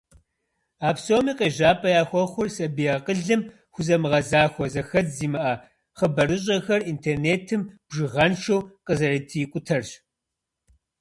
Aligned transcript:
А 0.87 0.89
псоми 0.95 1.33
къежьапӀэ 1.39 1.89
яхуэхъур 2.01 2.47
сабий 2.55 2.91
акъылым 2.95 3.41
хузэмыгъэзахуэ, 3.73 4.65
зэхэдз 4.73 5.11
зимыӀэ 5.17 5.53
хъыбарыщӀэхэр 5.97 6.81
интернетым 6.93 7.61
бжыгъэншэу 7.87 8.61
къазэрытрикӀутэрщ. 8.85 9.89